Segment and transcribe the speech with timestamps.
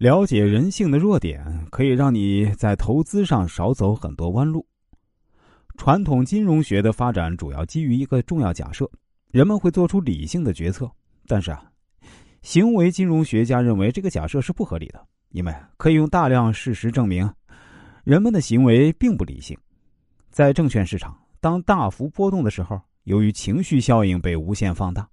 [0.00, 4.66] 了解人性的弱点，可以让你在投资上少走很多弯路。
[5.76, 8.90] 传统金融学的发展主要基于一个重要假设：
[9.30, 10.90] 人们会做出理性的决策。
[11.26, 11.62] 但是啊，
[12.40, 17.30] 行为金融学家认为这个假设是不合理的，因为可以用大量事实证明，
[18.02, 19.54] 人们的行为并不理性。
[20.30, 25.06] 在证券市场，当大幅波动的时候，由于情绪效应被无限放大，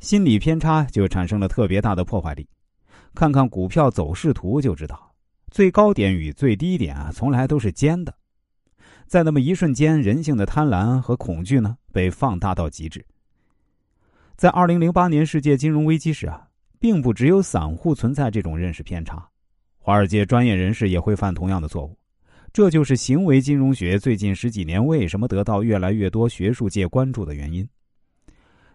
[0.00, 2.44] 心理偏差就产生了特别大的破坏力。
[3.14, 5.14] 看看股票走势图就知道，
[5.50, 8.14] 最高点与最低点啊，从来都是尖的。
[9.06, 13.04] 在那么一瞬间，人性的贪婪和恐惧呢，被放大到极致。
[14.36, 16.48] 在二零零八年世界金融危机时啊，
[16.80, 19.28] 并不只有散户存在这种认识偏差，
[19.78, 21.94] 华尔街专业人士也会犯同样的错误。
[22.52, 27.68] 这就是行为金融学最近十几年为什么得到越来越多学术界关注的原因。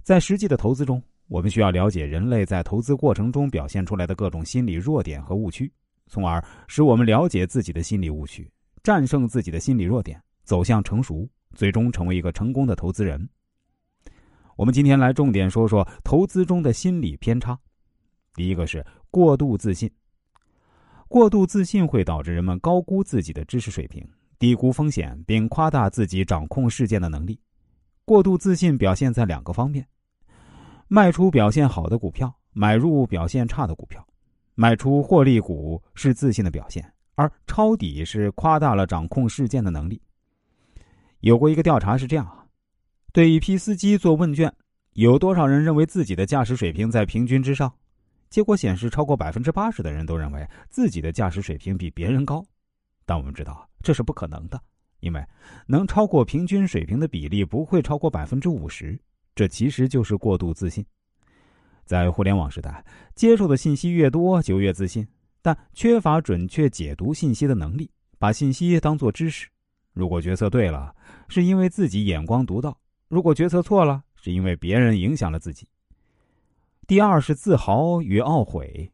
[0.03, 1.01] 在实际的投资中。
[1.27, 5.71] 我们需要了解人类在投资过程中表现出来的各种心理弱点和误区，
[6.07, 8.49] 从而使我们了解自己的心理误区，
[8.81, 13.27] 战胜自己的心理弱点，走向成熟，最终成为一个成功的投资人。
[14.55, 17.59] 我们今天来重点说说投资中的心理偏差。
[18.33, 19.91] 第一个是过度自信。
[21.09, 24.07] 过度自信会导致人们高估自己的知识水平，
[24.39, 27.39] 低估风险，并夸大自己掌控事件的能力。
[28.05, 29.85] 过度自信表现在两个方面。
[30.89, 34.05] 卖出表现好的股票，买入表现差的股票。
[34.55, 40.01] 卖出获利股是自信的表现，而抄底是夸大了掌控事件的能力。
[41.19, 42.45] 有过一个调查是这样啊：
[43.11, 44.51] 对一批司机做问卷，
[44.93, 47.71] 有多少人认为自己的驾驶水平在平均之上？
[48.29, 52.43] 结果显示，超过百分之八十的人都认为自己的驾驶水平比别人高。
[53.05, 54.59] 但我们知道这是不可能的，
[55.01, 55.23] 因为
[55.67, 58.99] 能超过平均水平的比例不会超过百分之五十。
[59.37, 60.83] 这其实就是过度自信。
[61.85, 65.07] 在互联网时代，接受的信息越多就越自信，
[65.43, 69.47] 但缺乏准确解读信息的能力，把信息当作知识。
[69.93, 70.91] 如果决策对了，
[71.29, 72.71] 是因为自己眼光独到；
[73.09, 75.67] 如果决策错了，是因为别人影响了自己。
[76.87, 78.91] 第二是自豪与懊悔。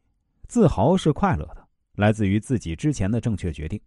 [0.50, 1.66] 自豪是快乐的，
[1.96, 3.80] 来自于自己之前的正确决定；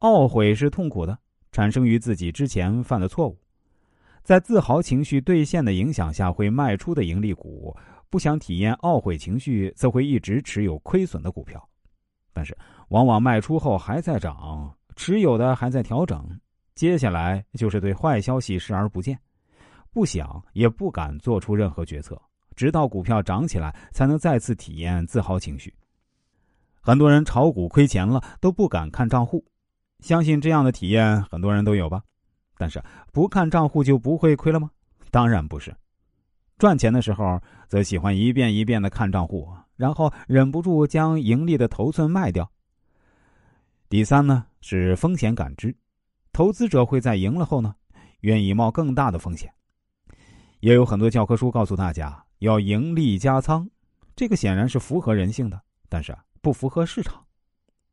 [0.00, 1.18] 懊悔是痛苦的，
[1.50, 3.38] 产生于自己之前犯的错误。
[4.28, 7.74] 在自豪情绪兑现的影响下，会卖出的盈利股；
[8.10, 11.66] 不想体验懊悔情绪，则会一直持有亏损的股票。
[12.34, 12.54] 但是，
[12.90, 16.28] 往往卖出后还在涨，持有的还在调整。
[16.74, 19.18] 接下来就是对坏消息视而不见，
[19.94, 22.20] 不想也不敢做出任何决策，
[22.54, 25.72] 直到股票涨起来，才能再次体验自豪情绪。
[26.82, 29.42] 很多人炒股亏钱了都不敢看账户，
[30.00, 32.02] 相信这样的体验很多人都有吧。
[32.58, 32.82] 但是
[33.12, 34.68] 不看账户就不会亏了吗？
[35.10, 35.74] 当然不是。
[36.58, 42.50] 赚钱的时候则喜欢一遍一遍的看账户，然后忍不住将盈利的头寸卖掉。
[43.88, 45.74] 第三呢是风险感知，
[46.32, 47.74] 投资者会在赢了后呢，
[48.20, 49.48] 愿意冒更大的风险。
[50.60, 53.70] 也有很多教科书告诉大家要盈利加仓，
[54.16, 57.24] 这个显然是符合人性的，但是不符合市场。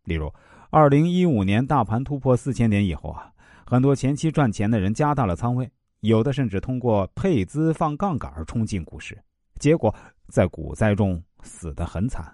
[0.06, 0.34] 例如，
[0.72, 3.32] 二零一五年大盘突破四千点以后啊。
[3.66, 5.68] 很多前期赚钱的人加大了仓位，
[6.02, 9.20] 有的甚至通过配资放杠杆冲进股市，
[9.60, 9.94] 结果
[10.28, 12.32] 在股灾中死得很惨。